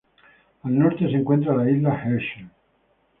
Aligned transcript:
Al 0.63 0.79
norte 0.79 1.05
se 1.05 1.15
encuentra 1.15 1.55
la 1.55 1.69
isla 1.69 1.89
Hershel. 2.03 2.49